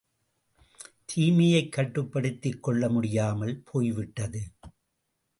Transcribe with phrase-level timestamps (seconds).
[1.05, 4.41] தீமையைக் கட்டுப்படுத்திக் கொள்ள முடியாமல் போய்விட்டது.